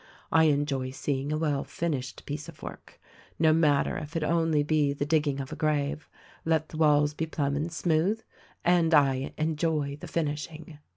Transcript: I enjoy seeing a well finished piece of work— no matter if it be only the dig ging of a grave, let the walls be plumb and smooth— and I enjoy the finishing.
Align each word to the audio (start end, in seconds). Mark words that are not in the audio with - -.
I 0.31 0.45
enjoy 0.45 0.89
seeing 0.89 1.31
a 1.31 1.37
well 1.37 1.63
finished 1.63 2.25
piece 2.25 2.49
of 2.49 2.63
work— 2.63 2.99
no 3.39 3.53
matter 3.53 3.97
if 3.97 4.15
it 4.15 4.21
be 4.21 4.25
only 4.25 4.63
the 4.63 4.95
dig 5.05 5.25
ging 5.25 5.39
of 5.39 5.51
a 5.51 5.55
grave, 5.55 6.09
let 6.43 6.69
the 6.69 6.77
walls 6.77 7.13
be 7.13 7.27
plumb 7.27 7.55
and 7.55 7.71
smooth— 7.71 8.19
and 8.75 8.95
I 8.95 9.31
enjoy 9.37 9.97
the 10.01 10.07
finishing. 10.07 10.79